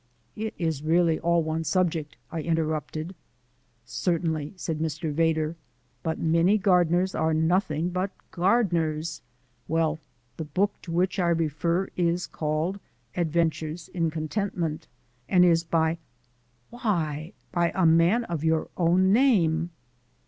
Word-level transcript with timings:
"It 0.35 0.55
is 0.57 0.81
really 0.81 1.19
all 1.19 1.43
one 1.43 1.63
subject," 1.63 2.15
I 2.31 2.41
interrupted. 2.41 3.13
"Certainly," 3.85 4.53
said 4.55 4.79
Mr. 4.79 5.13
Vedder, 5.13 5.55
"but 6.01 6.17
many 6.17 6.57
gardeners 6.57 7.13
are 7.13 7.35
nothing 7.35 7.89
but 7.89 8.09
gardeners. 8.31 9.21
Well, 9.67 9.99
the 10.37 10.43
book 10.45 10.73
to 10.81 10.91
which 10.91 11.19
I 11.19 11.29
refer 11.29 11.87
is 11.95 12.25
called 12.25 12.79
'Adventures 13.15 13.89
in 13.89 14.09
Contentment,' 14.09 14.87
and 15.29 15.45
is 15.45 15.63
by 15.63 15.99
Why, 16.71 17.33
a 17.53 17.85
man 17.85 18.23
of 18.23 18.43
your 18.43 18.69
own 18.77 19.13
name!" 19.13 19.69